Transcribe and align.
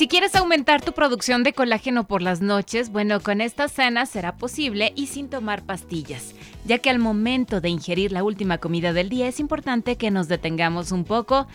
Si 0.00 0.08
quieres 0.08 0.34
aumentar 0.34 0.80
tu 0.80 0.92
producción 0.92 1.42
de 1.42 1.52
colágeno 1.52 2.06
por 2.06 2.22
las 2.22 2.40
noches, 2.40 2.88
bueno, 2.88 3.20
con 3.20 3.42
esta 3.42 3.68
cena 3.68 4.06
será 4.06 4.34
posible 4.34 4.94
y 4.96 5.08
sin 5.08 5.28
tomar 5.28 5.62
pastillas, 5.62 6.34
ya 6.64 6.78
que 6.78 6.88
al 6.88 6.98
momento 6.98 7.60
de 7.60 7.68
ingerir 7.68 8.10
la 8.10 8.24
última 8.24 8.56
comida 8.56 8.94
del 8.94 9.10
día 9.10 9.28
es 9.28 9.40
importante 9.40 9.96
que 9.96 10.10
nos 10.10 10.26
detengamos 10.26 10.90
un 10.90 11.04
poco 11.04 11.46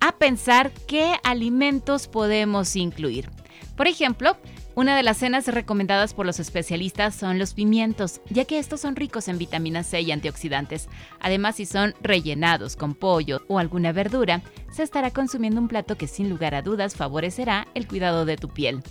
a 0.00 0.12
pensar 0.18 0.70
qué 0.86 1.14
alimentos 1.24 2.06
podemos 2.06 2.76
incluir. 2.76 3.30
Por 3.74 3.88
ejemplo, 3.88 4.36
una 4.76 4.96
de 4.96 5.04
las 5.04 5.18
cenas 5.18 5.46
recomendadas 5.46 6.14
por 6.14 6.26
los 6.26 6.40
especialistas 6.40 7.14
son 7.14 7.38
los 7.38 7.54
pimientos, 7.54 8.20
ya 8.28 8.44
que 8.44 8.58
estos 8.58 8.80
son 8.80 8.96
ricos 8.96 9.28
en 9.28 9.38
vitamina 9.38 9.84
C 9.84 10.00
y 10.00 10.10
antioxidantes. 10.10 10.88
Además, 11.20 11.56
si 11.56 11.66
son 11.66 11.94
rellenados 12.02 12.74
con 12.74 12.94
pollo 12.94 13.42
o 13.46 13.60
alguna 13.60 13.92
verdura, 13.92 14.42
se 14.72 14.82
estará 14.82 15.12
consumiendo 15.12 15.60
un 15.60 15.68
plato 15.68 15.96
que 15.96 16.08
sin 16.08 16.28
lugar 16.28 16.56
a 16.56 16.62
dudas 16.62 16.96
favorecerá 16.96 17.68
el 17.74 17.86
cuidado 17.86 18.24
de 18.24 18.36
tu 18.36 18.48
piel. 18.48 18.82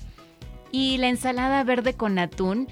Y 0.72 0.98
la 1.00 1.10
ensalada 1.10 1.64
verde 1.66 1.96
con 1.96 2.18
atún, 2.18 2.68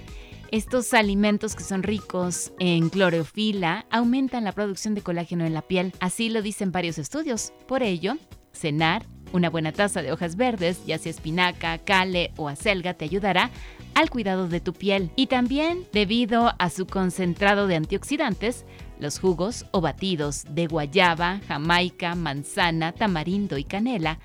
estos 0.51 0.93
alimentos 0.93 1.55
que 1.55 1.63
son 1.63 1.83
ricos 1.83 2.53
en 2.59 2.89
clorofila 2.89 3.85
aumentan 3.91 4.45
la 4.45 4.53
producción 4.53 4.95
de 4.95 5.01
colágeno 5.01 5.45
en 5.45 5.53
la 5.53 5.61
piel, 5.61 5.93
así 5.99 6.29
lo 6.29 6.41
dicen 6.41 6.71
varios 6.71 6.97
estudios. 6.97 7.51
Por 7.67 7.83
ello, 7.83 8.15
cenar 8.53 9.05
una 9.33 9.49
buena 9.49 9.71
taza 9.71 10.01
de 10.01 10.11
hojas 10.11 10.35
verdes, 10.35 10.85
ya 10.85 10.97
sea 10.97 11.09
espinaca, 11.09 11.77
cale 11.77 12.31
o 12.37 12.49
acelga, 12.49 12.93
te 12.93 13.05
ayudará 13.05 13.49
al 13.93 14.09
cuidado 14.09 14.47
de 14.47 14.59
tu 14.59 14.73
piel. 14.73 15.11
Y 15.15 15.27
también, 15.27 15.85
debido 15.91 16.53
a 16.57 16.69
su 16.69 16.85
concentrado 16.85 17.67
de 17.67 17.75
antioxidantes, 17.75 18.65
los 18.99 19.19
jugos 19.19 19.65
o 19.71 19.81
batidos 19.81 20.45
de 20.49 20.67
guayaba, 20.67 21.41
jamaica, 21.47 22.15
manzana, 22.15 22.91
tamarindo 22.91 23.57
y 23.57 23.63
canela 23.63 24.19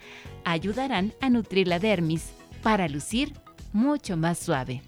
ayudarán 0.44 1.12
a 1.20 1.30
nutrir 1.30 1.66
la 1.66 1.78
dermis 1.78 2.30
para 2.62 2.88
lucir 2.88 3.32
mucho 3.72 4.16
más 4.16 4.38
suave. 4.38 4.82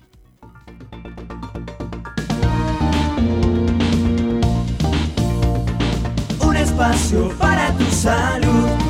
Un 6.41 6.57
espacio 6.57 7.31
para 7.39 7.73
tu 7.77 7.85
salud. 7.85 8.88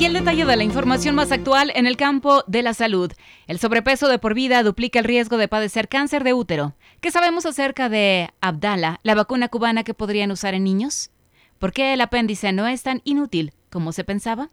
Aquí 0.00 0.06
el 0.06 0.14
detalle 0.14 0.46
de 0.46 0.56
la 0.56 0.64
información 0.64 1.14
más 1.14 1.30
actual 1.30 1.72
en 1.74 1.86
el 1.86 1.98
campo 1.98 2.42
de 2.46 2.62
la 2.62 2.72
salud. 2.72 3.12
El 3.46 3.58
sobrepeso 3.58 4.08
de 4.08 4.18
por 4.18 4.32
vida 4.32 4.62
duplica 4.62 4.98
el 4.98 5.04
riesgo 5.04 5.36
de 5.36 5.46
padecer 5.46 5.88
cáncer 5.88 6.24
de 6.24 6.32
útero. 6.32 6.74
¿Qué 7.02 7.10
sabemos 7.10 7.44
acerca 7.44 7.90
de 7.90 8.30
Abdala, 8.40 9.00
la 9.02 9.14
vacuna 9.14 9.48
cubana 9.48 9.84
que 9.84 9.92
podrían 9.92 10.30
usar 10.30 10.54
en 10.54 10.64
niños? 10.64 11.10
¿Por 11.58 11.74
qué 11.74 11.92
el 11.92 12.00
apéndice 12.00 12.50
no 12.54 12.66
es 12.66 12.82
tan 12.82 13.02
inútil 13.04 13.52
como 13.68 13.92
se 13.92 14.02
pensaba? 14.02 14.48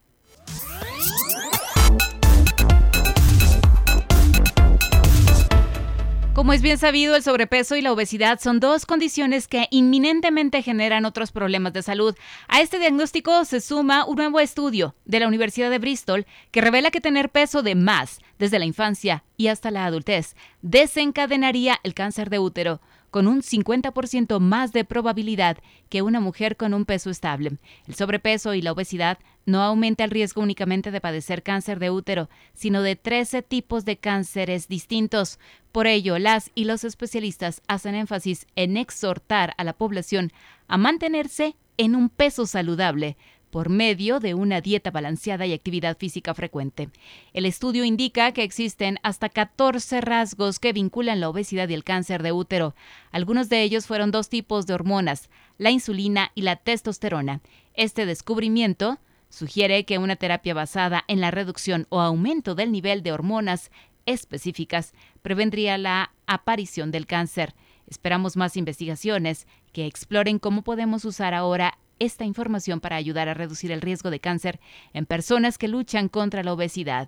Como 6.38 6.54
es 6.54 6.62
bien 6.62 6.78
sabido, 6.78 7.16
el 7.16 7.24
sobrepeso 7.24 7.76
y 7.76 7.82
la 7.82 7.92
obesidad 7.92 8.40
son 8.40 8.60
dos 8.60 8.86
condiciones 8.86 9.48
que 9.48 9.68
inminentemente 9.72 10.62
generan 10.62 11.04
otros 11.04 11.32
problemas 11.32 11.74
de 11.74 11.82
salud. 11.82 12.16
A 12.48 12.62
este 12.62 12.78
diagnóstico 12.78 13.44
se 13.44 13.60
suma 13.60 14.06
un 14.06 14.18
nuevo 14.18 14.40
estudio 14.40 14.94
de 15.06 15.20
la 15.20 15.28
Universidad 15.28 15.72
de 15.72 15.80
Bristol 15.80 16.28
que 16.52 16.62
revela 16.62 16.92
que 16.92 17.02
tener 17.02 17.32
peso 17.32 17.64
de 17.64 17.74
más 17.74 18.20
desde 18.38 18.60
la 18.60 18.66
infancia 18.66 19.24
y 19.36 19.48
hasta 19.48 19.72
la 19.72 19.88
adultez 19.88 20.36
desencadenaría 20.62 21.80
el 21.82 21.96
cáncer 21.96 22.30
de 22.30 22.38
útero 22.38 22.82
con 23.18 23.28
un 23.28 23.42
50% 23.42 24.40
más 24.40 24.74
de 24.74 24.86
probabilidad 24.86 25.58
que 25.90 26.04
una 26.04 26.20
mujer 26.20 26.56
con 26.56 26.76
un 26.76 26.86
peso 26.86 27.10
estable. 27.10 27.54
El 27.88 27.96
sobrepeso 27.96 28.54
y 28.54 28.62
la 28.62 28.74
obesidad 28.74 29.18
no 29.48 29.64
aumenta 29.64 30.04
el 30.04 30.12
riesgo 30.12 30.44
únicamente 30.44 30.92
de 30.92 31.02
padecer 31.02 31.42
cáncer 31.42 31.80
de 31.80 31.90
útero, 31.90 32.30
sino 32.54 32.84
de 32.84 32.96
13 32.96 33.42
tipos 33.42 33.86
de 33.86 33.98
cánceres 33.98 34.68
distintos. 34.68 35.40
Por 35.72 35.88
ello, 35.88 36.20
las 36.20 36.52
y 36.54 36.66
los 36.66 36.84
especialistas 36.84 37.64
hacen 37.68 37.96
énfasis 37.96 38.46
en 38.56 38.78
exhortar 38.78 39.56
a 39.58 39.64
la 39.64 39.74
población 39.74 40.32
a 40.68 40.78
mantenerse 40.78 41.56
en 41.78 41.96
un 41.96 42.10
peso 42.10 42.46
saludable, 42.46 43.18
por 43.50 43.70
medio 43.70 44.20
de 44.20 44.34
una 44.34 44.62
dieta 44.62 44.92
balanceada 44.92 45.46
y 45.46 45.54
actividad 45.54 45.98
física 45.98 46.34
frecuente. 46.34 46.90
El 47.34 47.46
estudio 47.46 47.84
indica 47.84 48.32
que 48.32 48.44
existen 48.44 49.00
hasta 49.04 49.30
14 49.30 50.02
rasgos 50.02 50.60
que 50.60 50.74
vinculan 50.74 51.20
la 51.20 51.30
obesidad 51.30 51.70
y 51.70 51.74
el 51.74 51.84
cáncer 51.84 52.24
de 52.24 52.32
útero. 52.32 52.76
Algunos 53.12 53.50
de 53.50 53.62
ellos 53.62 53.88
fueron 53.88 54.12
dos 54.12 54.30
tipos 54.30 54.68
de 54.68 54.74
hormonas, 54.74 55.30
la 55.58 55.72
insulina 55.72 56.32
y 56.36 56.42
la 56.42 56.58
testosterona. 56.58 57.42
Este 57.74 58.06
descubrimiento 58.06 59.00
sugiere 59.30 59.86
que 59.86 59.98
una 59.98 60.16
terapia 60.16 60.54
basada 60.54 61.04
en 61.08 61.22
la 61.22 61.32
reducción 61.32 61.88
o 61.90 62.02
aumento 62.02 62.56
del 62.56 62.72
nivel 62.72 63.04
de 63.04 63.12
hormonas 63.12 63.72
específicas 64.06 64.94
prevendría 65.22 65.78
la 65.78 66.12
aparición 66.26 66.92
del 66.92 67.06
cáncer. 67.06 67.54
Esperamos 67.88 68.36
más 68.36 68.58
investigaciones 68.58 69.48
que 69.72 69.86
exploren 69.86 70.40
cómo 70.40 70.64
podemos 70.64 71.06
usar 71.06 71.34
ahora 71.34 71.78
esta 72.00 72.26
información 72.26 72.80
para 72.80 72.96
ayudar 72.96 73.30
a 73.30 73.34
reducir 73.34 73.72
el 73.72 73.82
riesgo 73.82 74.12
de 74.12 74.20
cáncer 74.20 74.60
en 74.94 75.06
personas 75.06 75.58
que 75.58 75.68
luchan 75.68 76.10
contra 76.10 76.44
la 76.44 76.54
obesidad, 76.54 77.08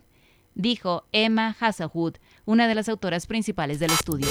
dijo 0.56 1.06
Emma 1.12 1.56
Hasselwood, 1.60 2.16
una 2.46 2.68
de 2.68 2.76
las 2.76 2.90
autoras 2.90 3.28
principales 3.28 3.80
del 3.80 3.92
estudio. 3.92 4.28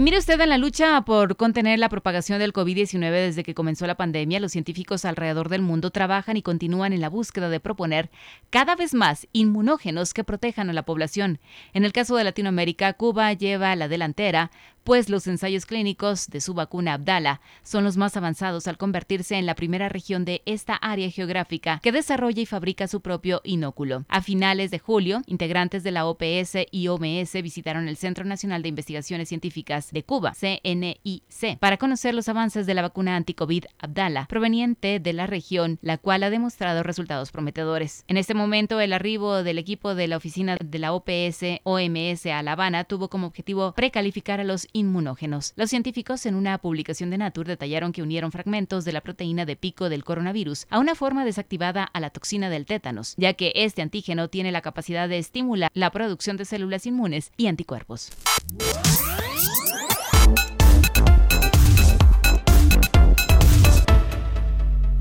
Mire 0.00 0.16
usted, 0.16 0.40
en 0.40 0.48
la 0.48 0.56
lucha 0.56 1.02
por 1.02 1.36
contener 1.36 1.78
la 1.78 1.90
propagación 1.90 2.38
del 2.38 2.54
COVID-19 2.54 3.10
desde 3.10 3.42
que 3.42 3.52
comenzó 3.52 3.86
la 3.86 3.98
pandemia, 3.98 4.40
los 4.40 4.52
científicos 4.52 5.04
alrededor 5.04 5.50
del 5.50 5.60
mundo 5.60 5.90
trabajan 5.90 6.38
y 6.38 6.42
continúan 6.42 6.94
en 6.94 7.02
la 7.02 7.10
búsqueda 7.10 7.50
de 7.50 7.60
proponer 7.60 8.08
cada 8.48 8.76
vez 8.76 8.94
más 8.94 9.28
inmunógenos 9.32 10.14
que 10.14 10.24
protejan 10.24 10.70
a 10.70 10.72
la 10.72 10.86
población. 10.86 11.38
En 11.74 11.84
el 11.84 11.92
caso 11.92 12.16
de 12.16 12.24
Latinoamérica, 12.24 12.94
Cuba 12.94 13.30
lleva 13.34 13.76
la 13.76 13.88
delantera, 13.88 14.50
pues 14.84 15.08
los 15.08 15.26
ensayos 15.26 15.66
clínicos 15.66 16.28
de 16.28 16.40
su 16.40 16.54
vacuna 16.54 16.94
Abdala 16.94 17.40
son 17.62 17.84
los 17.84 17.96
más 17.96 18.16
avanzados 18.16 18.66
al 18.66 18.78
convertirse 18.78 19.36
en 19.36 19.46
la 19.46 19.54
primera 19.54 19.88
región 19.88 20.24
de 20.24 20.42
esta 20.46 20.74
área 20.74 21.10
geográfica 21.10 21.80
que 21.82 21.92
desarrolla 21.92 22.42
y 22.42 22.46
fabrica 22.46 22.88
su 22.88 23.00
propio 23.00 23.40
inóculo. 23.44 24.04
A 24.08 24.22
finales 24.22 24.70
de 24.70 24.78
julio, 24.78 25.22
integrantes 25.26 25.82
de 25.82 25.90
la 25.90 26.06
OPS 26.06 26.66
y 26.70 26.88
OMS 26.88 27.32
visitaron 27.42 27.88
el 27.88 27.96
Centro 27.96 28.24
Nacional 28.24 28.62
de 28.62 28.68
Investigaciones 28.68 29.28
Científicas 29.28 29.90
de 29.92 30.02
Cuba, 30.02 30.32
CNIC, 30.34 31.58
para 31.58 31.76
conocer 31.76 32.14
los 32.14 32.28
avances 32.28 32.66
de 32.66 32.74
la 32.74 32.82
vacuna 32.82 33.16
anti-COVID 33.16 33.64
Abdala, 33.78 34.26
proveniente 34.26 35.00
de 35.00 35.12
la 35.12 35.26
región, 35.26 35.78
la 35.82 35.98
cual 35.98 36.22
ha 36.22 36.30
demostrado 36.30 36.82
resultados 36.82 37.30
prometedores. 37.30 38.04
En 38.08 38.16
este 38.16 38.34
momento, 38.34 38.80
el 38.80 38.92
arribo 38.92 39.42
del 39.42 39.58
equipo 39.58 39.94
de 39.94 40.08
la 40.08 40.16
oficina 40.16 40.56
de 40.62 40.78
la 40.78 40.92
OPS 40.92 41.60
OMS 41.64 42.26
a 42.26 42.42
La 42.42 42.52
Habana 42.52 42.84
tuvo 42.84 43.08
como 43.08 43.26
objetivo 43.26 43.72
precalificar 43.72 44.40
a 44.40 44.44
los 44.44 44.68
inmunógenos. 44.72 45.52
Los 45.56 45.70
científicos 45.70 46.26
en 46.26 46.34
una 46.34 46.58
publicación 46.58 47.10
de 47.10 47.18
Nature 47.18 47.48
detallaron 47.48 47.92
que 47.92 48.02
unieron 48.02 48.32
fragmentos 48.32 48.84
de 48.84 48.92
la 48.92 49.00
proteína 49.00 49.44
de 49.44 49.56
pico 49.56 49.88
del 49.88 50.04
coronavirus 50.04 50.66
a 50.70 50.78
una 50.78 50.94
forma 50.94 51.24
desactivada 51.24 51.84
a 51.84 52.00
la 52.00 52.10
toxina 52.10 52.50
del 52.50 52.66
tétanos, 52.66 53.14
ya 53.16 53.34
que 53.34 53.52
este 53.54 53.82
antígeno 53.82 54.28
tiene 54.28 54.52
la 54.52 54.62
capacidad 54.62 55.08
de 55.08 55.18
estimular 55.18 55.70
la 55.74 55.90
producción 55.90 56.36
de 56.36 56.44
células 56.44 56.86
inmunes 56.86 57.32
y 57.36 57.46
anticuerpos. 57.46 58.10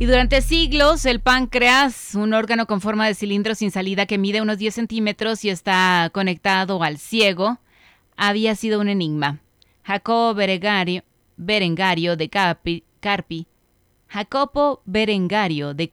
Y 0.01 0.05
durante 0.05 0.41
siglos, 0.41 1.05
el 1.05 1.19
páncreas, 1.19 2.15
un 2.15 2.33
órgano 2.33 2.67
con 2.67 2.79
forma 2.79 3.05
de 3.05 3.15
cilindro 3.15 3.53
sin 3.53 3.69
salida 3.69 4.05
que 4.05 4.17
mide 4.17 4.41
unos 4.41 4.57
10 4.57 4.73
centímetros 4.73 5.43
y 5.43 5.49
está 5.49 6.09
conectado 6.13 6.81
al 6.83 6.97
ciego, 6.97 7.59
había 8.15 8.55
sido 8.55 8.79
un 8.79 8.87
enigma. 8.87 9.39
Berengario, 11.35 12.15
de 12.15 12.29
Carpi, 12.29 13.47
Jacopo 14.07 14.83
Berengario 14.85 15.73
de 15.73 15.89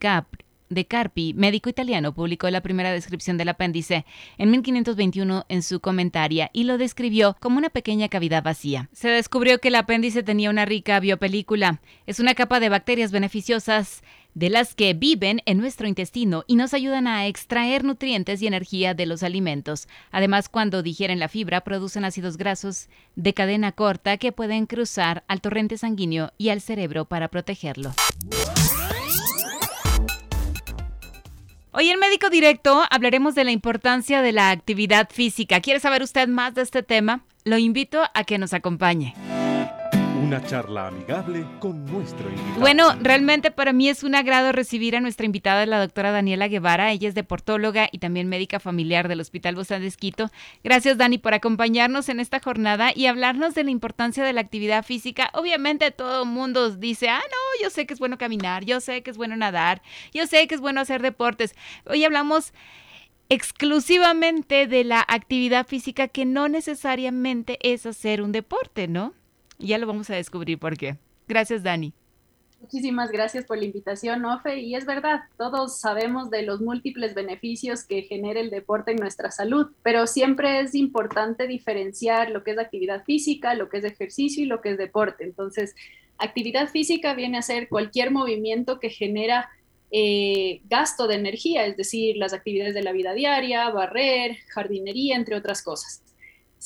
de 0.68 0.84
Carpi, 0.86 1.32
médico 1.34 1.70
italiano, 1.70 2.12
publicó 2.12 2.50
la 2.50 2.60
primera 2.60 2.92
descripción 2.92 3.38
del 3.38 3.48
apéndice 3.48 4.04
en 4.36 4.50
1521 4.50 5.46
en 5.48 5.62
su 5.62 5.80
comentaria 5.80 6.50
y 6.52 6.64
lo 6.64 6.76
describió 6.76 7.36
como 7.40 7.56
una 7.56 7.70
pequeña 7.70 8.08
cavidad 8.08 8.42
vacía. 8.42 8.90
Se 8.92 9.08
descubrió 9.08 9.60
que 9.60 9.68
el 9.68 9.76
apéndice 9.76 10.22
tenía 10.22 10.50
una 10.50 10.66
rica 10.66 11.00
biopelícula. 11.00 11.80
Es 12.04 12.20
una 12.20 12.34
capa 12.34 12.60
de 12.60 12.68
bacterias 12.68 13.12
beneficiosas 13.12 14.02
de 14.36 14.50
las 14.50 14.74
que 14.74 14.92
viven 14.92 15.40
en 15.46 15.56
nuestro 15.56 15.88
intestino 15.88 16.44
y 16.46 16.56
nos 16.56 16.74
ayudan 16.74 17.06
a 17.06 17.26
extraer 17.26 17.84
nutrientes 17.84 18.42
y 18.42 18.46
energía 18.46 18.92
de 18.92 19.06
los 19.06 19.22
alimentos. 19.22 19.88
Además, 20.12 20.50
cuando 20.50 20.82
digieren 20.82 21.18
la 21.18 21.28
fibra, 21.28 21.62
producen 21.62 22.04
ácidos 22.04 22.36
grasos 22.36 22.90
de 23.14 23.32
cadena 23.32 23.72
corta 23.72 24.18
que 24.18 24.32
pueden 24.32 24.66
cruzar 24.66 25.24
al 25.26 25.40
torrente 25.40 25.78
sanguíneo 25.78 26.32
y 26.36 26.50
al 26.50 26.60
cerebro 26.60 27.06
para 27.06 27.28
protegerlo. 27.28 27.94
Hoy 31.72 31.88
en 31.88 31.98
Médico 31.98 32.28
Directo 32.28 32.82
hablaremos 32.90 33.34
de 33.34 33.44
la 33.44 33.52
importancia 33.52 34.20
de 34.20 34.32
la 34.32 34.50
actividad 34.50 35.08
física. 35.10 35.60
¿Quiere 35.62 35.80
saber 35.80 36.02
usted 36.02 36.28
más 36.28 36.54
de 36.54 36.60
este 36.60 36.82
tema? 36.82 37.24
Lo 37.44 37.56
invito 37.56 38.02
a 38.12 38.24
que 38.24 38.36
nos 38.36 38.52
acompañe. 38.52 39.14
Una 40.26 40.44
charla 40.44 40.88
amigable 40.88 41.46
con 41.60 41.84
nuestro 41.84 42.28
invitado. 42.28 42.58
Bueno, 42.58 42.96
realmente 43.00 43.52
para 43.52 43.72
mí 43.72 43.88
es 43.88 44.02
un 44.02 44.16
agrado 44.16 44.50
recibir 44.50 44.96
a 44.96 45.00
nuestra 45.00 45.24
invitada, 45.24 45.64
la 45.66 45.78
doctora 45.78 46.10
Daniela 46.10 46.48
Guevara. 46.48 46.90
Ella 46.90 47.08
es 47.08 47.14
deportóloga 47.14 47.88
y 47.92 48.00
también 48.00 48.28
médica 48.28 48.58
familiar 48.58 49.06
del 49.06 49.20
Hospital 49.20 49.54
Bozán 49.54 49.82
de 49.82 49.86
Esquito. 49.86 50.32
Gracias, 50.64 50.98
Dani, 50.98 51.18
por 51.18 51.32
acompañarnos 51.32 52.08
en 52.08 52.18
esta 52.18 52.40
jornada 52.40 52.90
y 52.92 53.06
hablarnos 53.06 53.54
de 53.54 53.62
la 53.62 53.70
importancia 53.70 54.24
de 54.24 54.32
la 54.32 54.40
actividad 54.40 54.84
física. 54.84 55.30
Obviamente 55.32 55.92
todo 55.92 56.24
mundo 56.24 56.70
dice, 56.70 57.08
ah, 57.08 57.22
no, 57.22 57.62
yo 57.62 57.70
sé 57.70 57.86
que 57.86 57.94
es 57.94 58.00
bueno 58.00 58.18
caminar, 58.18 58.64
yo 58.64 58.80
sé 58.80 59.04
que 59.04 59.12
es 59.12 59.16
bueno 59.16 59.36
nadar, 59.36 59.80
yo 60.12 60.26
sé 60.26 60.48
que 60.48 60.56
es 60.56 60.60
bueno 60.60 60.80
hacer 60.80 61.02
deportes. 61.02 61.54
Hoy 61.88 62.02
hablamos 62.02 62.52
exclusivamente 63.28 64.66
de 64.66 64.82
la 64.82 65.04
actividad 65.06 65.68
física 65.68 66.08
que 66.08 66.24
no 66.24 66.48
necesariamente 66.48 67.60
es 67.62 67.86
hacer 67.86 68.22
un 68.22 68.32
deporte, 68.32 68.88
¿no? 68.88 69.14
Ya 69.58 69.78
lo 69.78 69.86
vamos 69.86 70.10
a 70.10 70.14
descubrir 70.14 70.58
por 70.58 70.76
qué. 70.76 70.96
Gracias, 71.28 71.62
Dani. 71.62 71.92
Muchísimas 72.60 73.12
gracias 73.12 73.44
por 73.44 73.58
la 73.58 73.64
invitación, 73.66 74.24
Ofe. 74.24 74.60
Y 74.60 74.74
es 74.74 74.86
verdad, 74.86 75.20
todos 75.36 75.78
sabemos 75.78 76.30
de 76.30 76.42
los 76.42 76.60
múltiples 76.60 77.14
beneficios 77.14 77.84
que 77.84 78.02
genera 78.02 78.40
el 78.40 78.50
deporte 78.50 78.92
en 78.92 78.96
nuestra 78.96 79.30
salud, 79.30 79.68
pero 79.82 80.06
siempre 80.06 80.60
es 80.60 80.74
importante 80.74 81.46
diferenciar 81.46 82.30
lo 82.30 82.42
que 82.42 82.52
es 82.52 82.58
actividad 82.58 83.04
física, 83.04 83.54
lo 83.54 83.68
que 83.68 83.78
es 83.78 83.84
ejercicio 83.84 84.42
y 84.42 84.46
lo 84.46 84.62
que 84.62 84.70
es 84.70 84.78
deporte. 84.78 85.24
Entonces, 85.24 85.74
actividad 86.18 86.68
física 86.68 87.14
viene 87.14 87.38
a 87.38 87.42
ser 87.42 87.68
cualquier 87.68 88.10
movimiento 88.10 88.80
que 88.80 88.88
genera 88.88 89.50
eh, 89.90 90.60
gasto 90.68 91.06
de 91.06 91.16
energía, 91.16 91.66
es 91.66 91.76
decir, 91.76 92.16
las 92.16 92.32
actividades 92.32 92.74
de 92.74 92.82
la 92.82 92.92
vida 92.92 93.12
diaria, 93.12 93.70
barrer, 93.70 94.38
jardinería, 94.48 95.14
entre 95.14 95.36
otras 95.36 95.62
cosas. 95.62 96.02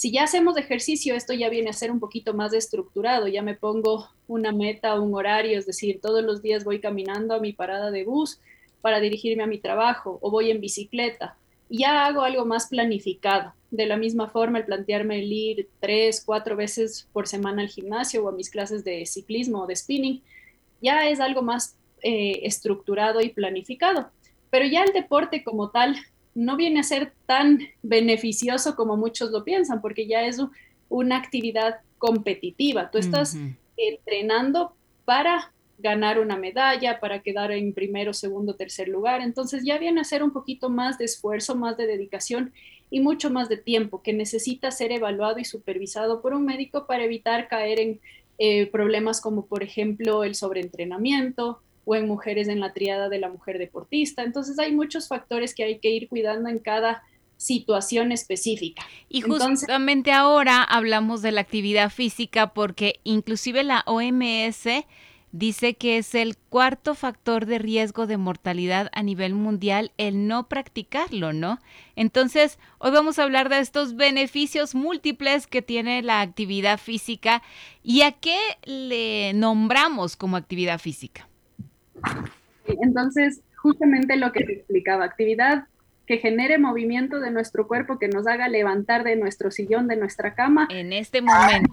Si 0.00 0.11
ya 0.11 0.23
hacemos 0.23 0.56
ejercicio, 0.56 1.14
esto 1.14 1.35
ya 1.35 1.50
viene 1.50 1.69
a 1.69 1.75
ser 1.75 1.91
un 1.91 2.00
poquito 2.00 2.32
más 2.32 2.55
estructurado, 2.55 3.29
ya 3.29 3.43
me 3.43 3.55
pongo 3.55 4.08
una 4.29 4.50
meta, 4.50 4.99
un 4.99 5.14
horario, 5.14 5.58
es 5.58 5.67
decir, 5.67 6.00
todos 6.00 6.25
los 6.25 6.41
días 6.41 6.64
voy 6.64 6.81
caminando 6.81 7.35
a 7.35 7.38
mi 7.38 7.52
parada 7.52 7.91
de 7.91 8.05
bus 8.05 8.41
para 8.81 8.99
dirigirme 8.99 9.43
a 9.43 9.47
mi 9.47 9.58
trabajo 9.58 10.19
o 10.23 10.31
voy 10.31 10.50
en 10.50 10.62
bicicleta. 10.62 11.37
Ya 11.69 12.06
hago 12.06 12.23
algo 12.23 12.47
más 12.47 12.69
planificado. 12.69 13.52
De 13.70 13.85
la 13.85 13.99
misma 13.99 14.29
forma, 14.29 14.56
el 14.56 14.64
plantearme 14.64 15.19
el 15.19 15.31
ir 15.31 15.69
tres, 15.81 16.23
cuatro 16.25 16.56
veces 16.56 17.06
por 17.12 17.29
semana 17.29 17.61
al 17.61 17.69
gimnasio 17.69 18.25
o 18.25 18.31
a 18.31 18.32
mis 18.32 18.49
clases 18.49 18.85
de 18.85 19.05
ciclismo 19.05 19.64
o 19.64 19.67
de 19.67 19.76
spinning, 19.76 20.23
ya 20.81 21.11
es 21.11 21.20
algo 21.20 21.43
más 21.43 21.76
eh, 22.00 22.41
estructurado 22.44 23.20
y 23.20 23.29
planificado. 23.29 24.08
Pero 24.49 24.64
ya 24.64 24.82
el 24.82 24.94
deporte 24.94 25.44
como 25.44 25.69
tal 25.69 25.94
no 26.35 26.56
viene 26.56 26.81
a 26.81 26.85
ser 26.85 27.12
tan 27.27 27.61
beneficioso 27.82 28.77
como 28.77 28.97
muchos 28.97 29.31
lo 29.31 29.44
piensan, 29.44 29.81
porque 29.81 30.06
ya 30.06 30.25
es 30.27 30.38
una 30.88 31.17
actividad 31.17 31.81
competitiva. 31.99 32.91
Tú 32.91 32.99
estás 32.99 33.37
entrenando 33.77 34.75
para 35.05 35.53
ganar 35.79 36.19
una 36.19 36.37
medalla, 36.37 37.00
para 37.00 37.23
quedar 37.23 37.53
en 37.53 37.73
primero, 37.73 38.12
segundo, 38.12 38.55
tercer 38.55 38.88
lugar. 38.88 39.21
Entonces 39.23 39.65
ya 39.65 39.79
viene 39.79 40.00
a 40.00 40.05
ser 40.05 40.23
un 40.23 40.32
poquito 40.32 40.69
más 40.69 40.99
de 40.99 41.06
esfuerzo, 41.06 41.55
más 41.55 41.77
de 41.77 41.87
dedicación 41.87 42.53
y 42.91 43.00
mucho 43.00 43.31
más 43.31 43.49
de 43.49 43.56
tiempo 43.56 44.03
que 44.03 44.12
necesita 44.12 44.71
ser 44.71 44.93
evaluado 44.93 45.38
y 45.38 45.44
supervisado 45.44 46.21
por 46.21 46.35
un 46.35 46.44
médico 46.44 46.87
para 46.87 47.05
evitar 47.05 47.49
caer 47.49 47.81
en 47.81 48.00
eh, 48.38 48.67
problemas 48.67 49.21
como, 49.21 49.47
por 49.47 49.62
ejemplo, 49.62 50.25
el 50.25 50.35
sobreentrenamiento, 50.35 51.61
o 51.91 51.97
en 51.97 52.07
mujeres 52.07 52.47
en 52.47 52.61
la 52.61 52.73
triada 52.73 53.09
de 53.09 53.19
la 53.19 53.29
mujer 53.29 53.59
deportista. 53.59 54.23
Entonces 54.23 54.61
hay 54.61 54.71
muchos 54.71 55.09
factores 55.09 55.57
que 55.57 55.65
hay 55.65 55.81
que 55.81 55.91
ir 55.91 56.09
cuidando 56.09 56.49
en 56.49 56.61
cada 56.61 57.03
situación 57.37 58.13
específica. 58.13 58.87
Y 59.09 59.23
justamente 59.23 60.13
ahora 60.13 60.63
hablamos 60.63 61.21
de 61.21 61.33
la 61.33 61.41
actividad 61.41 61.91
física 61.91 62.55
porque 62.55 63.01
inclusive 63.03 63.65
la 63.65 63.83
OMS 63.87 64.69
dice 65.33 65.75
que 65.75 65.99
es 65.99 66.15
el 66.15 66.37
cuarto 66.37 66.95
factor 66.95 67.47
de 67.47 67.59
riesgo 67.59 68.07
de 68.07 68.19
mortalidad 68.19 68.89
a 68.93 69.03
nivel 69.03 69.35
mundial 69.35 69.91
el 69.97 70.29
no 70.29 70.49
practicarlo, 70.49 71.33
¿no? 71.33 71.59
Entonces, 71.97 72.61
hoy 72.79 72.93
vamos 72.93 73.19
a 73.19 73.25
hablar 73.25 73.49
de 73.49 73.59
estos 73.59 73.97
beneficios 73.97 74.77
múltiples 74.77 75.49
que 75.49 75.61
tiene 75.61 76.03
la 76.03 76.21
actividad 76.21 76.79
física 76.79 77.43
y 77.83 78.03
a 78.03 78.13
qué 78.13 78.39
le 78.65 79.33
nombramos 79.35 80.15
como 80.15 80.37
actividad 80.37 80.79
física. 80.79 81.30
Entonces, 82.67 83.41
justamente 83.56 84.17
lo 84.17 84.32
que 84.32 84.44
te 84.44 84.52
explicaba, 84.55 85.05
actividad 85.05 85.64
que 86.06 86.19
genere 86.19 86.58
movimiento 86.58 87.20
de 87.20 87.31
nuestro 87.31 87.69
cuerpo, 87.69 87.99
que 87.99 88.08
nos 88.08 88.26
haga 88.26 88.49
levantar 88.49 89.05
de 89.05 89.14
nuestro 89.14 89.52
sillón, 89.52 89.87
de 89.87 89.94
nuestra 89.94 90.35
cama. 90.35 90.67
En 90.69 90.93
este 90.93 91.23
momento. 91.23 91.70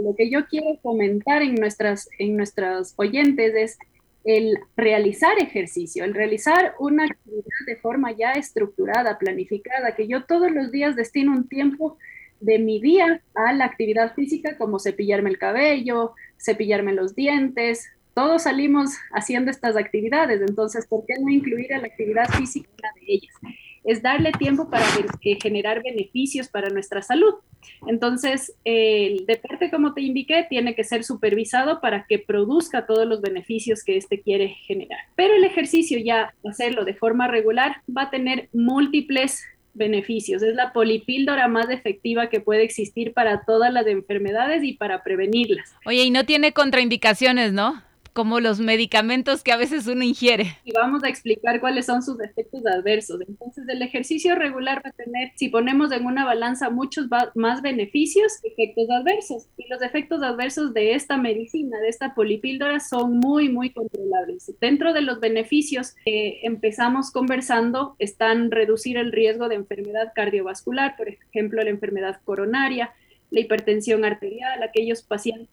Lo 0.00 0.14
que 0.14 0.30
yo 0.30 0.46
quiero 0.46 0.78
comentar 0.82 1.42
en 1.42 1.56
nuestras, 1.56 2.08
en 2.20 2.36
nuestros 2.36 2.94
oyentes 2.96 3.54
es 3.56 3.78
el 4.24 4.56
realizar 4.76 5.36
ejercicio, 5.38 6.04
el 6.04 6.14
realizar 6.14 6.74
una 6.78 7.06
actividad 7.06 7.66
de 7.66 7.76
forma 7.76 8.12
ya 8.12 8.32
estructurada, 8.34 9.18
planificada, 9.18 9.96
que 9.96 10.06
yo 10.06 10.24
todos 10.24 10.52
los 10.52 10.70
días 10.70 10.94
destino 10.94 11.32
un 11.32 11.48
tiempo 11.48 11.98
de 12.40 12.58
mi 12.58 12.80
día 12.80 13.20
a 13.34 13.52
la 13.52 13.64
actividad 13.64 14.14
física, 14.14 14.56
como 14.56 14.78
cepillarme 14.78 15.30
el 15.30 15.38
cabello, 15.38 16.12
cepillarme 16.38 16.92
los 16.92 17.14
dientes, 17.14 17.88
todos 18.14 18.44
salimos 18.44 18.90
haciendo 19.12 19.50
estas 19.50 19.76
actividades, 19.76 20.40
entonces, 20.40 20.86
¿por 20.86 21.04
qué 21.06 21.14
no 21.20 21.30
incluir 21.30 21.74
a 21.74 21.78
la 21.78 21.86
actividad 21.86 22.28
física 22.28 22.88
de 23.00 23.06
ellas? 23.06 23.34
Es 23.82 24.02
darle 24.02 24.32
tiempo 24.32 24.70
para 24.70 24.84
eh, 25.22 25.38
generar 25.42 25.82
beneficios 25.82 26.48
para 26.48 26.70
nuestra 26.70 27.02
salud. 27.02 27.34
Entonces, 27.86 28.54
el 28.64 29.26
deporte, 29.26 29.70
como 29.70 29.92
te 29.92 30.00
indiqué, 30.00 30.46
tiene 30.48 30.74
que 30.74 30.84
ser 30.84 31.04
supervisado 31.04 31.80
para 31.80 32.06
que 32.06 32.18
produzca 32.18 32.86
todos 32.86 33.06
los 33.06 33.20
beneficios 33.20 33.84
que 33.84 33.96
éste 33.96 34.20
quiere 34.22 34.48
generar. 34.66 35.00
Pero 35.16 35.34
el 35.34 35.44
ejercicio, 35.44 35.98
ya 35.98 36.34
hacerlo 36.48 36.84
de 36.84 36.94
forma 36.94 37.28
regular, 37.28 37.82
va 37.94 38.02
a 38.02 38.10
tener 38.10 38.48
múltiples 38.52 39.44
beneficios. 39.74 40.42
Es 40.42 40.54
la 40.54 40.72
polipíldora 40.72 41.48
más 41.48 41.68
efectiva 41.68 42.28
que 42.28 42.40
puede 42.40 42.62
existir 42.62 43.12
para 43.12 43.44
todas 43.44 43.72
las 43.72 43.86
enfermedades 43.86 44.62
y 44.62 44.74
para 44.74 45.02
prevenirlas. 45.02 45.74
Oye, 45.84 46.04
y 46.04 46.10
no 46.10 46.24
tiene 46.24 46.52
contraindicaciones, 46.52 47.52
¿no? 47.52 47.82
Como 48.14 48.38
los 48.38 48.60
medicamentos 48.60 49.42
que 49.42 49.50
a 49.50 49.56
veces 49.56 49.88
uno 49.88 50.04
ingiere. 50.04 50.56
Y 50.64 50.72
vamos 50.72 51.02
a 51.02 51.08
explicar 51.08 51.60
cuáles 51.60 51.86
son 51.86 52.00
sus 52.00 52.20
efectos 52.20 52.64
adversos. 52.64 53.20
Entonces, 53.26 53.64
el 53.68 53.82
ejercicio 53.82 54.36
regular 54.36 54.80
va 54.84 54.90
a 54.90 54.92
tener, 54.92 55.32
si 55.34 55.48
ponemos 55.48 55.90
en 55.90 56.06
una 56.06 56.24
balanza 56.24 56.70
muchos 56.70 57.08
más 57.34 57.60
beneficios, 57.60 58.32
efectos 58.44 58.88
adversos. 58.88 59.48
Y 59.56 59.68
los 59.68 59.82
efectos 59.82 60.22
adversos 60.22 60.72
de 60.72 60.94
esta 60.94 61.16
medicina, 61.16 61.78
de 61.80 61.88
esta 61.88 62.14
polipíldora, 62.14 62.78
son 62.78 63.18
muy, 63.18 63.48
muy 63.48 63.70
controlables. 63.70 64.54
Dentro 64.60 64.92
de 64.92 65.02
los 65.02 65.18
beneficios 65.18 65.96
que 66.04 66.40
empezamos 66.44 67.10
conversando 67.10 67.96
están 67.98 68.52
reducir 68.52 68.96
el 68.96 69.10
riesgo 69.10 69.48
de 69.48 69.56
enfermedad 69.56 70.12
cardiovascular, 70.14 70.96
por 70.96 71.08
ejemplo, 71.08 71.60
la 71.62 71.70
enfermedad 71.70 72.20
coronaria, 72.24 72.92
la 73.30 73.40
hipertensión 73.40 74.04
arterial, 74.04 74.62
aquellos 74.62 75.02
pacientes 75.02 75.48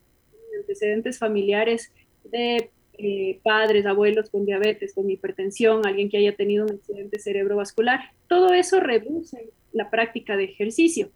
antecedentes 0.61 1.17
familiares 1.17 1.91
de 2.31 2.71
eh, 2.97 3.39
padres, 3.43 3.85
abuelos 3.85 4.29
con 4.29 4.45
diabetes, 4.45 4.93
con 4.93 5.09
hipertensión, 5.09 5.85
alguien 5.85 6.09
que 6.09 6.17
haya 6.17 6.35
tenido 6.35 6.65
un 6.65 6.71
accidente 6.71 7.19
cerebrovascular. 7.19 7.99
Todo 8.27 8.53
eso 8.53 8.79
reduce 8.79 9.49
la 9.73 9.89
práctica 9.89 10.37
de 10.37 10.45
ejercicio. 10.45 11.09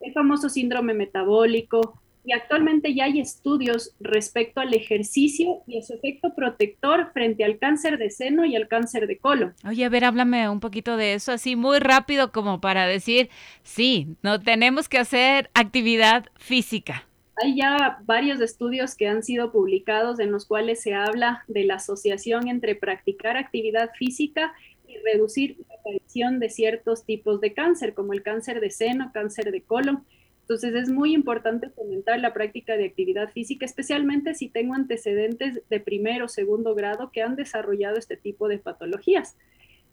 El 0.00 0.12
famoso 0.12 0.48
síndrome 0.48 0.94
metabólico, 0.94 2.00
y 2.28 2.32
actualmente 2.32 2.94
ya 2.94 3.04
hay 3.04 3.20
estudios 3.20 3.94
respecto 4.00 4.60
al 4.60 4.74
ejercicio 4.74 5.62
y 5.66 5.78
a 5.78 5.82
su 5.82 5.94
efecto 5.94 6.34
protector 6.34 7.10
frente 7.14 7.42
al 7.42 7.58
cáncer 7.58 7.96
de 7.96 8.10
seno 8.10 8.44
y 8.44 8.54
al 8.54 8.68
cáncer 8.68 9.06
de 9.06 9.16
colon. 9.16 9.54
Oye, 9.66 9.84
a 9.86 9.88
ver, 9.88 10.04
háblame 10.04 10.46
un 10.50 10.60
poquito 10.60 10.98
de 10.98 11.14
eso, 11.14 11.32
así 11.32 11.56
muy 11.56 11.78
rápido 11.78 12.30
como 12.30 12.60
para 12.60 12.86
decir, 12.86 13.30
sí, 13.62 14.08
no 14.22 14.40
tenemos 14.40 14.90
que 14.90 14.98
hacer 14.98 15.50
actividad 15.54 16.26
física. 16.36 17.07
Hay 17.42 17.56
ya 17.56 17.98
varios 18.04 18.40
estudios 18.40 18.94
que 18.94 19.06
han 19.06 19.22
sido 19.22 19.52
publicados 19.52 20.18
en 20.18 20.32
los 20.32 20.46
cuales 20.46 20.80
se 20.80 20.94
habla 20.94 21.44
de 21.46 21.64
la 21.64 21.74
asociación 21.74 22.48
entre 22.48 22.74
practicar 22.74 23.36
actividad 23.36 23.90
física 23.96 24.52
y 24.88 24.96
reducir 24.98 25.58
la 25.68 25.74
aparición 25.76 26.40
de 26.40 26.50
ciertos 26.50 27.04
tipos 27.04 27.40
de 27.40 27.52
cáncer, 27.52 27.94
como 27.94 28.12
el 28.12 28.22
cáncer 28.22 28.60
de 28.60 28.70
seno, 28.70 29.12
cáncer 29.12 29.52
de 29.52 29.62
colon. 29.62 30.04
Entonces 30.40 30.74
es 30.74 30.88
muy 30.88 31.12
importante 31.14 31.68
fomentar 31.68 32.18
la 32.20 32.32
práctica 32.32 32.76
de 32.76 32.86
actividad 32.86 33.30
física, 33.30 33.66
especialmente 33.66 34.34
si 34.34 34.48
tengo 34.48 34.74
antecedentes 34.74 35.60
de 35.68 35.80
primero 35.80 36.24
o 36.24 36.28
segundo 36.28 36.74
grado 36.74 37.12
que 37.12 37.22
han 37.22 37.36
desarrollado 37.36 37.98
este 37.98 38.16
tipo 38.16 38.48
de 38.48 38.58
patologías. 38.58 39.36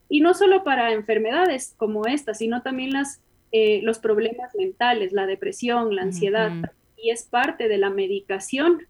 Y 0.07 0.21
no 0.21 0.33
solo 0.33 0.63
para 0.63 0.93
enfermedades 0.93 1.73
como 1.77 2.07
esta, 2.07 2.33
sino 2.33 2.61
también 2.61 2.93
las, 2.93 3.21
eh, 3.51 3.81
los 3.83 3.99
problemas 3.99 4.55
mentales, 4.55 5.11
la 5.11 5.25
depresión, 5.25 5.93
la 5.93 6.03
ansiedad, 6.03 6.51
y 6.97 7.09
es 7.09 7.23
parte 7.23 7.67
de 7.67 7.77
la 7.77 7.89
medicación 7.89 8.81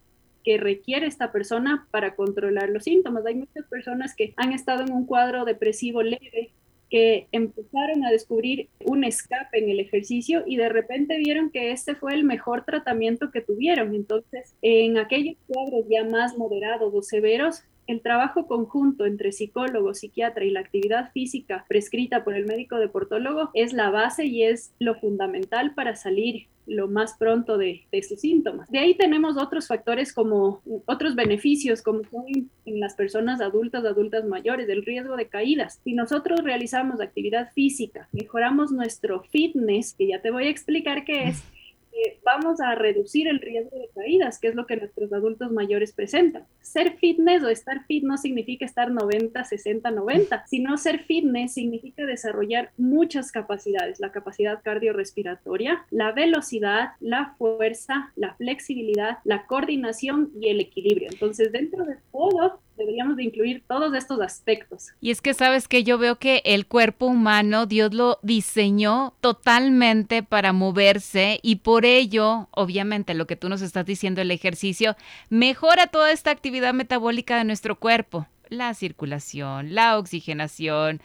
que 0.43 0.57
requiere 0.57 1.07
esta 1.07 1.31
persona 1.31 1.87
para 1.91 2.15
controlar 2.15 2.69
los 2.69 2.83
síntomas. 2.83 3.25
Hay 3.25 3.35
muchas 3.35 3.65
personas 3.65 4.15
que 4.15 4.33
han 4.37 4.53
estado 4.53 4.83
en 4.83 4.93
un 4.93 5.05
cuadro 5.05 5.43
depresivo 5.43 6.03
leve, 6.03 6.51
que 6.89 7.27
empezaron 7.31 8.05
a 8.05 8.11
descubrir 8.11 8.69
un 8.85 9.03
escape 9.03 9.57
en 9.57 9.71
el 9.71 9.79
ejercicio 9.79 10.43
y 10.45 10.57
de 10.57 10.69
repente 10.69 11.17
vieron 11.17 11.49
que 11.49 11.71
este 11.71 11.95
fue 11.95 12.13
el 12.13 12.23
mejor 12.23 12.63
tratamiento 12.63 13.31
que 13.31 13.41
tuvieron. 13.41 13.95
Entonces, 13.95 14.55
en 14.61 14.99
aquellos 14.99 15.35
cuadros 15.47 15.85
ya 15.89 16.03
más 16.03 16.37
moderados 16.37 16.93
o 16.93 17.01
severos, 17.01 17.63
el 17.87 18.01
trabajo 18.01 18.47
conjunto 18.47 19.05
entre 19.05 19.31
psicólogo, 19.31 19.93
psiquiatra 19.93 20.45
y 20.45 20.51
la 20.51 20.59
actividad 20.59 21.11
física 21.11 21.65
prescrita 21.67 22.23
por 22.23 22.35
el 22.35 22.45
médico 22.45 22.77
deportólogo 22.77 23.49
es 23.53 23.73
la 23.73 23.89
base 23.89 24.25
y 24.25 24.43
es 24.43 24.73
lo 24.79 24.95
fundamental 24.95 25.73
para 25.73 25.95
salir 25.95 26.47
lo 26.67 26.87
más 26.87 27.15
pronto 27.17 27.57
de, 27.57 27.85
de 27.91 28.03
sus 28.03 28.19
síntomas. 28.19 28.69
De 28.69 28.79
ahí 28.79 28.95
tenemos 28.95 29.37
otros 29.37 29.67
factores 29.67 30.13
como 30.13 30.61
otros 30.85 31.15
beneficios, 31.15 31.81
como 31.81 32.03
son 32.05 32.25
en 32.65 32.79
las 32.79 32.95
personas 32.95 33.41
adultas, 33.41 33.85
adultas 33.85 34.25
mayores, 34.25 34.67
el 34.69 34.85
riesgo 34.85 35.15
de 35.15 35.27
caídas. 35.27 35.79
Si 35.83 35.93
nosotros 35.93 36.41
realizamos 36.43 37.01
actividad 37.01 37.51
física, 37.53 38.07
mejoramos 38.11 38.71
nuestro 38.71 39.23
fitness, 39.23 39.93
que 39.93 40.07
ya 40.07 40.21
te 40.21 40.31
voy 40.31 40.47
a 40.47 40.49
explicar 40.49 41.05
qué 41.05 41.29
es, 41.29 41.43
vamos 42.25 42.59
a 42.61 42.75
reducir 42.75 43.27
el 43.27 43.39
riesgo 43.39 43.77
de 43.77 43.89
caídas, 43.93 44.39
que 44.39 44.47
es 44.47 44.55
lo 44.55 44.65
que 44.65 44.77
nuestros 44.77 45.11
adultos 45.13 45.51
mayores 45.51 45.93
presentan. 45.93 46.45
Ser 46.65 46.97
fitness 46.97 47.43
o 47.43 47.49
estar 47.49 47.85
fit 47.85 48.03
no 48.03 48.17
significa 48.17 48.65
estar 48.65 48.89
90, 48.89 49.43
60, 49.43 49.91
90, 49.91 50.47
sino 50.47 50.77
ser 50.77 51.03
fitness 51.03 51.53
significa 51.53 52.05
desarrollar 52.05 52.71
muchas 52.75 53.31
capacidades, 53.31 53.99
la 53.99 54.11
capacidad 54.11 54.63
cardiorrespiratoria, 54.63 55.85
la 55.91 56.11
velocidad, 56.11 56.93
la 56.99 57.35
fuerza, 57.37 58.11
la 58.15 58.33
flexibilidad, 58.33 59.19
la 59.25 59.45
coordinación 59.45 60.31
y 60.41 60.49
el 60.49 60.59
equilibrio. 60.59 61.09
Entonces, 61.11 61.51
dentro 61.51 61.85
de 61.85 61.97
todo, 62.11 62.59
deberíamos 62.77 63.15
de 63.15 63.23
incluir 63.23 63.63
todos 63.67 63.93
estos 63.93 64.19
aspectos. 64.21 64.87
Y 65.01 65.11
es 65.11 65.21
que 65.21 65.33
sabes 65.33 65.67
que 65.67 65.83
yo 65.83 65.97
veo 65.97 66.17
que 66.17 66.41
el 66.45 66.65
cuerpo 66.65 67.05
humano 67.05 67.65
Dios 67.65 67.93
lo 67.93 68.19
diseñó 68.21 69.13
totalmente 69.21 70.23
para 70.23 70.53
moverse 70.53 71.39
y 71.41 71.57
por 71.57 71.85
ello, 71.85 72.47
obviamente 72.51 73.13
lo 73.13 73.27
que 73.27 73.35
tú 73.35 73.49
nos 73.49 73.61
estás 73.61 73.85
diciendo, 73.85 74.21
el 74.21 74.31
ejercicio 74.31 74.95
mejora 75.29 75.87
toda 75.87 76.11
esta 76.11 76.31
actividad 76.31 76.54
metabólica 76.73 77.37
de 77.37 77.43
nuestro 77.43 77.79
cuerpo, 77.79 78.27
la 78.49 78.73
circulación, 78.73 79.73
la 79.73 79.97
oxigenación, 79.97 81.01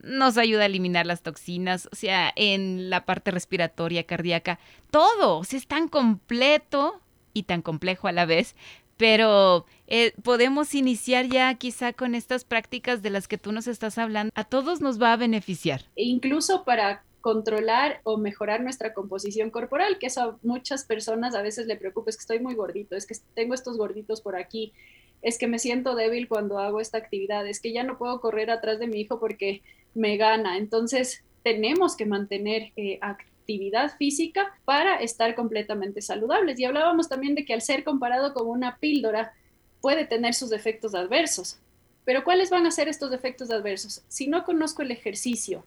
nos 0.00 0.36
ayuda 0.36 0.62
a 0.62 0.66
eliminar 0.66 1.06
las 1.06 1.22
toxinas, 1.22 1.88
o 1.90 1.96
sea, 1.96 2.32
en 2.36 2.90
la 2.90 3.04
parte 3.06 3.30
respiratoria, 3.30 4.04
cardíaca, 4.04 4.58
todo, 4.90 5.38
o 5.38 5.44
sea, 5.44 5.58
es 5.58 5.66
tan 5.66 5.88
completo 5.88 7.00
y 7.32 7.44
tan 7.44 7.62
complejo 7.62 8.06
a 8.06 8.12
la 8.12 8.26
vez, 8.26 8.54
pero 8.96 9.66
eh, 9.86 10.12
podemos 10.22 10.74
iniciar 10.74 11.26
ya 11.26 11.52
quizá 11.54 11.92
con 11.92 12.14
estas 12.14 12.44
prácticas 12.44 13.02
de 13.02 13.10
las 13.10 13.26
que 13.26 13.38
tú 13.38 13.52
nos 13.52 13.66
estás 13.66 13.98
hablando. 13.98 14.32
A 14.36 14.44
todos 14.44 14.80
nos 14.80 15.02
va 15.02 15.12
a 15.12 15.16
beneficiar. 15.16 15.82
E 15.96 16.04
incluso 16.04 16.64
para 16.64 17.02
controlar 17.24 18.02
o 18.04 18.18
mejorar 18.18 18.62
nuestra 18.62 18.92
composición 18.92 19.48
corporal, 19.48 19.98
que 19.98 20.08
eso 20.08 20.20
a 20.20 20.38
muchas 20.42 20.84
personas 20.84 21.34
a 21.34 21.40
veces 21.40 21.66
le 21.66 21.74
preocupa, 21.74 22.10
es 22.10 22.18
que 22.18 22.20
estoy 22.20 22.38
muy 22.38 22.54
gordito, 22.54 22.96
es 22.96 23.06
que 23.06 23.14
tengo 23.32 23.54
estos 23.54 23.78
gorditos 23.78 24.20
por 24.20 24.36
aquí, 24.36 24.74
es 25.22 25.38
que 25.38 25.46
me 25.46 25.58
siento 25.58 25.94
débil 25.94 26.28
cuando 26.28 26.58
hago 26.58 26.82
esta 26.82 26.98
actividad, 26.98 27.46
es 27.46 27.60
que 27.60 27.72
ya 27.72 27.82
no 27.82 27.96
puedo 27.96 28.20
correr 28.20 28.50
atrás 28.50 28.78
de 28.78 28.88
mi 28.88 29.00
hijo 29.00 29.20
porque 29.20 29.62
me 29.94 30.18
gana. 30.18 30.58
Entonces, 30.58 31.24
tenemos 31.42 31.96
que 31.96 32.04
mantener 32.04 32.72
eh, 32.76 32.98
actividad 33.00 33.96
física 33.96 34.58
para 34.66 34.96
estar 34.96 35.34
completamente 35.34 36.02
saludables. 36.02 36.60
Y 36.60 36.66
hablábamos 36.66 37.08
también 37.08 37.34
de 37.34 37.46
que 37.46 37.54
al 37.54 37.62
ser 37.62 37.84
comparado 37.84 38.34
con 38.34 38.48
una 38.48 38.76
píldora 38.76 39.32
puede 39.80 40.04
tener 40.04 40.34
sus 40.34 40.52
efectos 40.52 40.94
adversos. 40.94 41.58
Pero 42.04 42.22
¿cuáles 42.22 42.50
van 42.50 42.66
a 42.66 42.70
ser 42.70 42.88
estos 42.88 43.14
efectos 43.14 43.50
adversos? 43.50 44.02
Si 44.08 44.26
no 44.26 44.44
conozco 44.44 44.82
el 44.82 44.90
ejercicio 44.90 45.64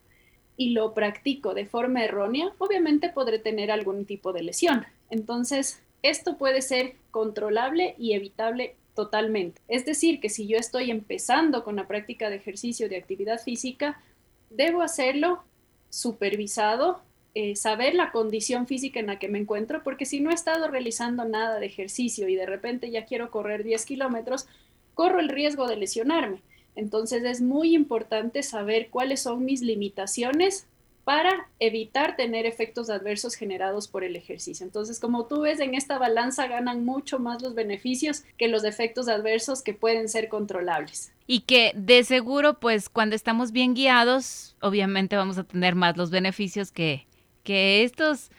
y 0.57 0.71
lo 0.71 0.93
practico 0.93 1.53
de 1.53 1.67
forma 1.67 2.03
errónea, 2.03 2.51
obviamente 2.57 3.09
podré 3.09 3.39
tener 3.39 3.71
algún 3.71 4.05
tipo 4.05 4.33
de 4.33 4.43
lesión. 4.43 4.85
Entonces, 5.09 5.81
esto 6.01 6.37
puede 6.37 6.61
ser 6.61 6.95
controlable 7.11 7.95
y 7.97 8.13
evitable 8.13 8.75
totalmente. 8.95 9.61
Es 9.67 9.85
decir, 9.85 10.19
que 10.19 10.29
si 10.29 10.47
yo 10.47 10.57
estoy 10.57 10.89
empezando 10.89 11.63
con 11.63 11.75
la 11.75 11.87
práctica 11.87 12.29
de 12.29 12.37
ejercicio 12.37 12.89
de 12.89 12.97
actividad 12.97 13.39
física, 13.39 14.01
debo 14.49 14.81
hacerlo 14.81 15.43
supervisado 15.89 17.01
eh, 17.35 17.55
saber 17.55 17.93
la 17.93 18.11
condición 18.11 18.65
física 18.65 18.99
en 18.99 19.05
la 19.05 19.19
que 19.19 19.27
me 19.27 19.37
encuentro, 19.37 19.83
porque 19.83 20.07
si 20.07 20.19
no 20.19 20.31
he 20.31 20.33
estado 20.33 20.67
realizando 20.69 21.23
nada 21.23 21.59
de 21.59 21.67
ejercicio 21.67 22.27
y 22.27 22.35
de 22.35 22.47
repente 22.47 22.89
ya 22.89 23.05
quiero 23.05 23.29
correr 23.29 23.63
10 23.63 23.85
kilómetros, 23.85 24.47
corro 24.95 25.19
el 25.19 25.29
riesgo 25.29 25.67
de 25.67 25.75
lesionarme. 25.75 26.41
Entonces 26.77 27.23
es 27.25 27.41
muy 27.41 27.75
importante 27.75 28.43
saber 28.43 28.89
cuáles 28.89 29.21
son 29.23 29.43
mis 29.43 29.61
limitaciones 29.61 30.67
para 31.03 31.49
evitar 31.59 32.17
tener 32.17 32.45
efectos 32.45 32.89
adversos 32.89 33.35
generados 33.35 33.87
por 33.87 34.03
el 34.03 34.15
ejercicio. 34.15 34.65
Entonces, 34.65 34.99
como 34.99 35.25
tú 35.25 35.41
ves, 35.41 35.59
en 35.59 35.73
esta 35.73 35.97
balanza 35.97 36.47
ganan 36.47 36.83
mucho 36.85 37.17
más 37.17 37.41
los 37.41 37.55
beneficios 37.55 38.23
que 38.37 38.47
los 38.47 38.63
efectos 38.63 39.07
adversos 39.07 39.61
que 39.61 39.73
pueden 39.73 40.09
ser 40.09 40.27
controlables. 40.27 41.13
Y 41.25 41.41
que 41.41 41.71
de 41.75 42.03
seguro, 42.03 42.59
pues 42.59 42.89
cuando 42.89 43.15
estamos 43.15 43.53
bien 43.53 43.73
guiados, 43.73 44.55
obviamente 44.61 45.15
vamos 45.15 45.37
a 45.37 45.45
tener 45.45 45.75
más 45.75 45.95
los 45.97 46.11
beneficios 46.11 46.71
que, 46.71 47.07
que 47.43 47.83
estos 47.83 48.29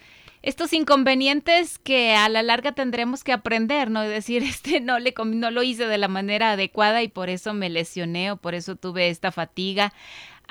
estos 0.43 0.73
inconvenientes 0.73 1.79
que 1.79 2.15
a 2.15 2.29
la 2.29 2.43
larga 2.43 2.73
tendremos 2.73 3.25
que 3.25 3.33
aprender, 3.33 3.91
¿no? 3.91 4.03
Es 4.03 4.11
decir, 4.11 4.43
este 4.45 4.81
no 4.81 4.99
le 4.99 5.15
no 5.25 5.51
lo 5.51 5.63
hice 5.63 5.87
de 5.87 5.99
la 5.99 6.09
manera 6.09 6.53
adecuada 6.53 7.03
y 7.03 7.09
por 7.09 7.29
eso 7.29 7.55
me 7.55 7.71
lesioné 7.71 8.33
o 8.33 8.37
por 8.37 8.55
eso 8.55 8.77
tuve 8.77 9.09
esta 9.09 9.33
fatiga. 9.33 9.93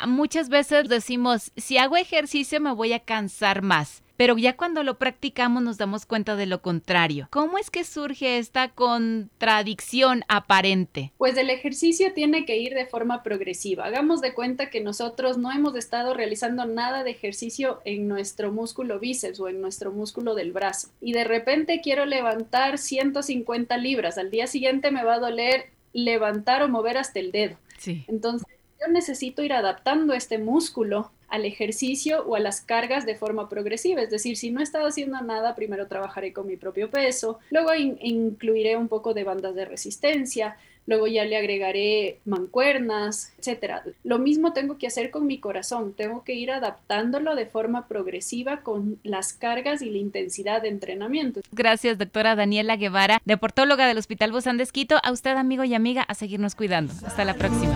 Muchas 0.05 0.49
veces 0.49 0.89
decimos, 0.89 1.51
si 1.57 1.77
hago 1.77 1.97
ejercicio 1.97 2.61
me 2.61 2.73
voy 2.73 2.93
a 2.93 2.99
cansar 2.99 3.61
más 3.63 4.03
pero 4.17 4.37
ya 4.37 4.57
cuando 4.57 4.83
lo 4.83 4.97
practicamos 4.97 5.63
nos 5.63 5.77
damos 5.77 6.05
cuenta 6.05 6.35
de 6.35 6.47
lo 6.47 6.61
contrario. 6.61 7.27
¿Cómo 7.29 7.57
es 7.57 7.69
que 7.69 7.83
surge 7.83 8.39
esta 8.39 8.69
contradicción 8.69 10.23
aparente? 10.27 11.13
Pues 11.17 11.37
el 11.37 11.49
ejercicio 11.49 12.13
tiene 12.13 12.45
que 12.45 12.57
ir 12.57 12.73
de 12.73 12.87
forma 12.87 13.23
progresiva. 13.23 13.85
Hagamos 13.85 14.19
de 14.21 14.33
cuenta 14.33 14.69
que 14.69 14.81
nosotros 14.81 15.37
no 15.37 15.51
hemos 15.51 15.75
estado 15.75 16.13
realizando 16.13 16.65
nada 16.65 17.03
de 17.03 17.11
ejercicio 17.11 17.79
en 17.85 18.07
nuestro 18.07 18.51
músculo 18.51 18.99
bíceps 18.99 19.39
o 19.39 19.47
en 19.47 19.61
nuestro 19.61 19.91
músculo 19.91 20.35
del 20.35 20.51
brazo 20.51 20.89
y 20.99 21.13
de 21.13 21.23
repente 21.23 21.81
quiero 21.81 22.05
levantar 22.05 22.79
150 22.79 23.77
libras. 23.77 24.17
Al 24.17 24.31
día 24.31 24.47
siguiente 24.47 24.91
me 24.91 25.03
va 25.03 25.15
a 25.15 25.19
doler 25.19 25.69
levantar 25.93 26.63
o 26.63 26.69
mover 26.69 26.97
hasta 26.97 27.19
el 27.19 27.31
dedo. 27.31 27.57
Sí. 27.77 28.03
Entonces, 28.07 28.47
yo 28.79 28.91
necesito 28.91 29.43
ir 29.43 29.53
adaptando 29.53 30.13
este 30.13 30.37
músculo 30.37 31.11
al 31.27 31.45
ejercicio 31.45 32.23
o 32.25 32.35
a 32.35 32.39
las 32.39 32.61
cargas 32.61 33.05
de 33.05 33.15
forma 33.15 33.49
progresiva. 33.49 34.01
Es 34.01 34.09
decir, 34.09 34.37
si 34.37 34.51
no 34.51 34.59
he 34.59 34.63
estado 34.63 34.87
haciendo 34.87 35.19
nada, 35.21 35.55
primero 35.55 35.87
trabajaré 35.87 36.33
con 36.33 36.47
mi 36.47 36.57
propio 36.57 36.89
peso, 36.89 37.39
luego 37.51 37.73
incluiré 37.75 38.77
un 38.77 38.87
poco 38.87 39.13
de 39.13 39.23
bandas 39.23 39.55
de 39.55 39.65
resistencia, 39.65 40.57
luego 40.87 41.05
ya 41.05 41.25
le 41.25 41.37
agregaré 41.37 42.19
mancuernas, 42.25 43.33
etcétera. 43.37 43.83
Lo 44.03 44.19
mismo 44.19 44.53
tengo 44.53 44.77
que 44.77 44.87
hacer 44.87 45.11
con 45.11 45.27
mi 45.27 45.37
corazón, 45.37 45.93
tengo 45.93 46.23
que 46.23 46.33
ir 46.33 46.49
adaptándolo 46.49 47.35
de 47.35 47.45
forma 47.45 47.87
progresiva 47.87 48.61
con 48.61 48.97
las 49.03 49.33
cargas 49.33 49.81
y 49.81 49.89
la 49.89 49.97
intensidad 49.97 50.61
de 50.61 50.69
entrenamiento. 50.69 51.41
Gracias, 51.51 51.97
doctora 51.97 52.35
Daniela 52.35 52.77
Guevara, 52.77 53.21
deportóloga 53.25 53.87
del 53.87 53.97
Hospital 53.97 54.31
Bozán 54.31 54.57
de 54.57 54.63
Esquito. 54.63 54.97
A 55.03 55.11
usted, 55.11 55.35
amigo 55.35 55.63
y 55.65 55.73
amiga, 55.73 56.03
a 56.03 56.13
seguirnos 56.15 56.55
cuidando. 56.55 56.93
Hasta 57.05 57.25
la 57.25 57.33
próxima. 57.33 57.75